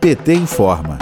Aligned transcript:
PT 0.00 0.34
informa. 0.34 0.98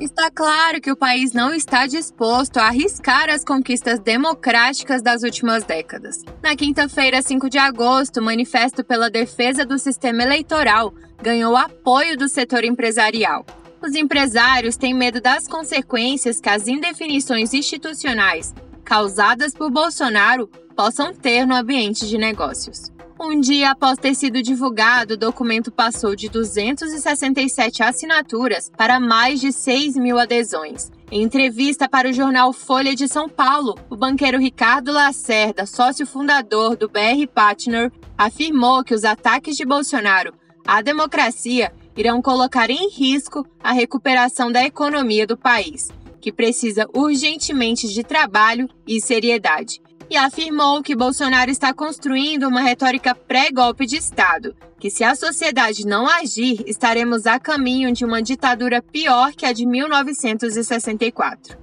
Está 0.00 0.30
claro 0.30 0.80
que 0.80 0.90
o 0.90 0.96
país 0.96 1.32
não 1.32 1.54
está 1.54 1.86
disposto 1.86 2.56
a 2.58 2.64
arriscar 2.66 3.30
as 3.30 3.44
conquistas 3.44 4.00
democráticas 4.00 5.00
das 5.00 5.22
últimas 5.22 5.64
décadas. 5.64 6.24
Na 6.42 6.56
quinta-feira, 6.56 7.22
5 7.22 7.48
de 7.48 7.58
agosto, 7.58 8.18
o 8.18 8.22
Manifesto 8.22 8.84
pela 8.84 9.08
Defesa 9.08 9.64
do 9.64 9.78
Sistema 9.78 10.22
Eleitoral 10.22 10.92
ganhou 11.22 11.56
apoio 11.56 12.16
do 12.16 12.28
setor 12.28 12.64
empresarial. 12.64 13.46
Os 13.80 13.94
empresários 13.94 14.76
têm 14.76 14.92
medo 14.92 15.20
das 15.20 15.46
consequências 15.46 16.40
que 16.40 16.48
as 16.48 16.66
indefinições 16.66 17.54
institucionais 17.54 18.54
causadas 18.84 19.54
por 19.54 19.70
Bolsonaro 19.70 20.48
possam 20.76 21.14
ter 21.14 21.46
no 21.46 21.54
ambiente 21.54 22.06
de 22.08 22.18
negócios. 22.18 22.90
Um 23.24 23.38
dia 23.38 23.70
após 23.70 24.00
ter 24.00 24.16
sido 24.16 24.42
divulgado, 24.42 25.14
o 25.14 25.16
documento 25.16 25.70
passou 25.70 26.16
de 26.16 26.28
267 26.28 27.80
assinaturas 27.80 28.68
para 28.76 28.98
mais 28.98 29.40
de 29.40 29.52
6 29.52 29.96
mil 29.96 30.18
adesões. 30.18 30.90
Em 31.08 31.22
entrevista 31.22 31.88
para 31.88 32.10
o 32.10 32.12
jornal 32.12 32.52
Folha 32.52 32.96
de 32.96 33.06
São 33.06 33.28
Paulo, 33.28 33.78
o 33.88 33.96
banqueiro 33.96 34.40
Ricardo 34.40 34.90
Lacerda, 34.90 35.66
sócio 35.66 36.04
fundador 36.04 36.76
do 36.76 36.88
BR 36.88 37.24
Partner, 37.32 37.92
afirmou 38.18 38.82
que 38.82 38.92
os 38.92 39.04
ataques 39.04 39.56
de 39.56 39.64
Bolsonaro 39.64 40.34
à 40.66 40.82
democracia 40.82 41.72
irão 41.96 42.20
colocar 42.20 42.70
em 42.70 42.90
risco 42.90 43.46
a 43.62 43.70
recuperação 43.70 44.50
da 44.50 44.64
economia 44.64 45.28
do 45.28 45.36
país, 45.36 45.90
que 46.20 46.32
precisa 46.32 46.88
urgentemente 46.92 47.86
de 47.86 48.02
trabalho 48.02 48.68
e 48.84 49.00
seriedade 49.00 49.80
e 50.12 50.16
afirmou 50.18 50.82
que 50.82 50.94
Bolsonaro 50.94 51.50
está 51.50 51.72
construindo 51.72 52.46
uma 52.46 52.60
retórica 52.60 53.14
pré-golpe 53.14 53.86
de 53.86 53.96
Estado, 53.96 54.54
que 54.78 54.90
se 54.90 55.02
a 55.02 55.14
sociedade 55.14 55.86
não 55.86 56.06
agir, 56.06 56.62
estaremos 56.66 57.26
a 57.26 57.40
caminho 57.40 57.90
de 57.94 58.04
uma 58.04 58.20
ditadura 58.22 58.82
pior 58.82 59.32
que 59.32 59.46
a 59.46 59.54
de 59.54 59.64
1964. 59.64 61.56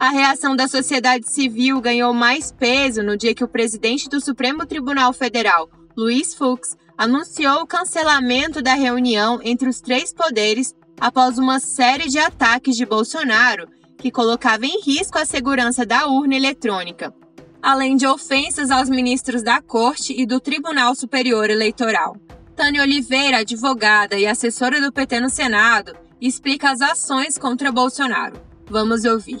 A 0.00 0.10
reação 0.10 0.56
da 0.56 0.66
sociedade 0.66 1.30
civil 1.30 1.80
ganhou 1.80 2.12
mais 2.12 2.50
peso 2.50 3.04
no 3.04 3.16
dia 3.16 3.36
que 3.36 3.44
o 3.44 3.48
presidente 3.48 4.08
do 4.08 4.20
Supremo 4.20 4.66
Tribunal 4.66 5.12
Federal, 5.12 5.70
Luiz 5.96 6.34
Fux, 6.34 6.76
anunciou 6.98 7.62
o 7.62 7.66
cancelamento 7.68 8.60
da 8.60 8.74
reunião 8.74 9.38
entre 9.44 9.68
os 9.68 9.80
três 9.80 10.12
poderes 10.12 10.74
após 10.98 11.38
uma 11.38 11.60
série 11.60 12.08
de 12.08 12.18
ataques 12.18 12.74
de 12.74 12.84
Bolsonaro 12.84 13.68
que 13.96 14.10
colocava 14.10 14.66
em 14.66 14.80
risco 14.80 15.18
a 15.18 15.24
segurança 15.24 15.86
da 15.86 16.08
urna 16.08 16.34
eletrônica, 16.34 17.14
além 17.62 17.96
de 17.96 18.06
ofensas 18.06 18.72
aos 18.72 18.90
ministros 18.90 19.42
da 19.42 19.62
Corte 19.62 20.12
e 20.20 20.26
do 20.26 20.40
Tribunal 20.40 20.96
Superior 20.96 21.48
Eleitoral. 21.48 22.16
Tânia 22.56 22.82
Oliveira, 22.82 23.38
advogada 23.38 24.18
e 24.18 24.26
assessora 24.26 24.80
do 24.80 24.92
PT 24.92 25.20
no 25.20 25.30
Senado, 25.30 25.94
explica 26.20 26.72
as 26.72 26.80
ações 26.80 27.38
contra 27.38 27.70
Bolsonaro. 27.70 28.36
Vamos 28.66 29.04
ouvir. 29.04 29.38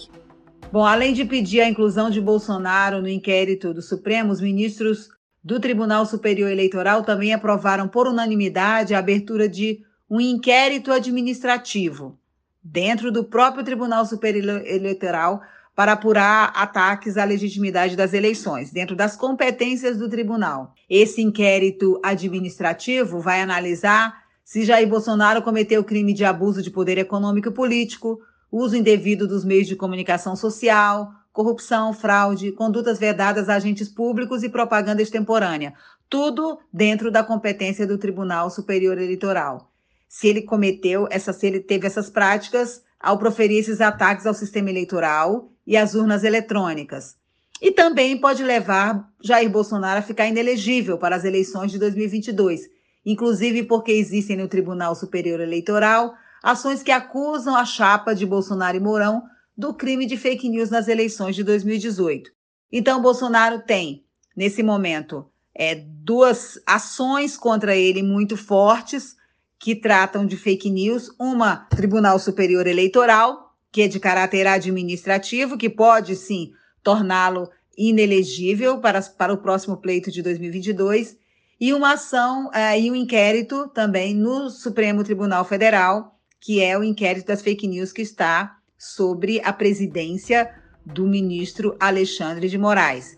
Bom, 0.70 0.86
além 0.86 1.12
de 1.12 1.24
pedir 1.24 1.60
a 1.60 1.68
inclusão 1.68 2.08
de 2.08 2.20
Bolsonaro 2.20 3.02
no 3.02 3.08
inquérito 3.08 3.74
do 3.74 3.82
Supremo, 3.82 4.32
os 4.32 4.40
ministros 4.40 5.08
do 5.42 5.58
Tribunal 5.58 6.06
Superior 6.06 6.50
Eleitoral 6.50 7.02
também 7.02 7.34
aprovaram 7.34 7.88
por 7.88 8.06
unanimidade 8.06 8.94
a 8.94 9.00
abertura 9.00 9.48
de 9.48 9.80
um 10.08 10.20
inquérito 10.20 10.92
administrativo 10.92 12.16
dentro 12.62 13.10
do 13.10 13.24
próprio 13.24 13.64
Tribunal 13.64 14.06
Superior 14.06 14.64
Eleitoral 14.64 15.42
para 15.74 15.92
apurar 15.92 16.52
ataques 16.54 17.16
à 17.16 17.24
legitimidade 17.24 17.96
das 17.96 18.12
eleições, 18.12 18.70
dentro 18.70 18.94
das 18.94 19.16
competências 19.16 19.96
do 19.96 20.08
tribunal. 20.08 20.74
Esse 20.88 21.22
inquérito 21.22 21.98
administrativo 22.02 23.20
vai 23.20 23.40
analisar 23.40 24.22
se 24.44 24.64
Jair 24.64 24.86
Bolsonaro 24.88 25.40
cometeu 25.40 25.82
crime 25.82 26.12
de 26.12 26.24
abuso 26.24 26.62
de 26.62 26.70
poder 26.70 26.98
econômico 26.98 27.48
e 27.48 27.52
político, 27.52 28.20
uso 28.50 28.76
indevido 28.76 29.26
dos 29.26 29.44
meios 29.44 29.66
de 29.66 29.76
comunicação 29.76 30.36
social, 30.36 31.10
corrupção, 31.32 31.94
fraude, 31.94 32.52
condutas 32.52 32.98
vedadas 32.98 33.48
a 33.48 33.54
agentes 33.54 33.88
públicos 33.88 34.42
e 34.42 34.50
propaganda 34.50 35.00
extemporânea. 35.00 35.72
Tudo 36.08 36.58
dentro 36.70 37.10
da 37.10 37.24
competência 37.24 37.86
do 37.86 37.96
Tribunal 37.96 38.50
Superior 38.50 38.98
Eleitoral. 38.98 39.70
Se 40.06 40.28
ele 40.28 40.42
cometeu 40.42 41.08
essa, 41.10 41.32
se 41.32 41.46
ele 41.46 41.60
teve 41.60 41.86
essas 41.86 42.10
práticas 42.10 42.82
ao 43.02 43.18
proferir 43.18 43.58
esses 43.58 43.80
ataques 43.80 44.26
ao 44.26 44.34
sistema 44.34 44.70
eleitoral 44.70 45.50
e 45.66 45.76
às 45.76 45.94
urnas 45.94 46.22
eletrônicas. 46.22 47.16
E 47.60 47.70
também 47.70 48.16
pode 48.16 48.42
levar 48.42 49.08
Jair 49.22 49.50
Bolsonaro 49.50 49.98
a 49.98 50.02
ficar 50.02 50.26
inelegível 50.26 50.98
para 50.98 51.16
as 51.16 51.24
eleições 51.24 51.70
de 51.70 51.78
2022, 51.78 52.62
inclusive 53.04 53.64
porque 53.64 53.92
existem 53.92 54.36
no 54.36 54.48
Tribunal 54.48 54.94
Superior 54.94 55.40
Eleitoral 55.40 56.14
ações 56.42 56.82
que 56.82 56.90
acusam 56.90 57.54
a 57.54 57.64
chapa 57.64 58.14
de 58.14 58.26
Bolsonaro 58.26 58.76
e 58.76 58.80
Mourão 58.80 59.22
do 59.56 59.72
crime 59.74 60.06
de 60.06 60.16
fake 60.16 60.48
news 60.48 60.70
nas 60.70 60.88
eleições 60.88 61.36
de 61.36 61.44
2018. 61.44 62.30
Então, 62.70 63.02
Bolsonaro 63.02 63.60
tem, 63.60 64.04
nesse 64.36 64.62
momento, 64.62 65.26
é, 65.54 65.74
duas 65.74 66.58
ações 66.66 67.36
contra 67.36 67.76
ele 67.76 68.02
muito 68.02 68.36
fortes 68.36 69.14
que 69.62 69.76
tratam 69.76 70.26
de 70.26 70.36
fake 70.36 70.68
news: 70.68 71.14
uma, 71.16 71.56
Tribunal 71.70 72.18
Superior 72.18 72.66
Eleitoral, 72.66 73.54
que 73.70 73.82
é 73.82 73.88
de 73.88 74.00
caráter 74.00 74.44
administrativo, 74.44 75.56
que 75.56 75.70
pode 75.70 76.16
sim 76.16 76.52
torná-lo 76.82 77.48
inelegível 77.78 78.80
para, 78.80 79.00
para 79.00 79.32
o 79.32 79.38
próximo 79.38 79.76
pleito 79.76 80.10
de 80.10 80.20
2022, 80.20 81.16
e 81.60 81.72
uma 81.72 81.92
ação 81.92 82.48
uh, 82.48 82.76
e 82.76 82.90
um 82.90 82.96
inquérito 82.96 83.68
também 83.68 84.12
no 84.14 84.50
Supremo 84.50 85.04
Tribunal 85.04 85.44
Federal, 85.44 86.18
que 86.40 86.60
é 86.60 86.76
o 86.76 86.82
inquérito 86.82 87.28
das 87.28 87.40
fake 87.40 87.68
news 87.68 87.92
que 87.92 88.02
está 88.02 88.56
sobre 88.76 89.40
a 89.44 89.52
presidência 89.52 90.52
do 90.84 91.06
ministro 91.06 91.76
Alexandre 91.78 92.48
de 92.48 92.58
Moraes. 92.58 93.14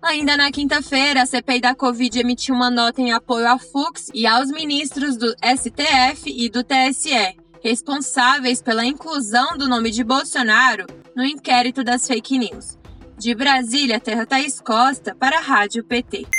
Ainda 0.00 0.36
na 0.36 0.50
quinta-feira, 0.52 1.22
a 1.22 1.26
CPI 1.26 1.60
da 1.60 1.74
Covid 1.74 2.20
emitiu 2.20 2.54
uma 2.54 2.70
nota 2.70 3.00
em 3.00 3.12
apoio 3.12 3.48
à 3.48 3.58
Fux 3.58 4.10
e 4.14 4.26
aos 4.26 4.48
ministros 4.48 5.16
do 5.16 5.34
STF 5.42 6.30
e 6.30 6.48
do 6.48 6.62
TSE 6.62 7.36
responsáveis 7.60 8.62
pela 8.62 8.84
inclusão 8.84 9.58
do 9.58 9.68
nome 9.68 9.90
de 9.90 10.04
Bolsonaro 10.04 10.86
no 11.16 11.24
inquérito 11.24 11.82
das 11.82 12.06
fake 12.06 12.38
news. 12.38 12.78
De 13.18 13.34
Brasília, 13.34 13.98
Terra 13.98 14.24
Thaís 14.24 14.60
Costa, 14.60 15.16
para 15.16 15.38
a 15.38 15.42
Rádio 15.42 15.82
PT. 15.82 16.37